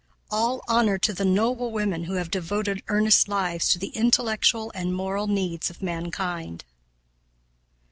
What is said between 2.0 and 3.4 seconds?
who have devoted earnest